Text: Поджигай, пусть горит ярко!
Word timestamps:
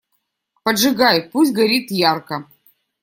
Поджигай, 0.63 1.21
пусть 1.29 1.53
горит 1.55 1.91
ярко! 1.91 2.35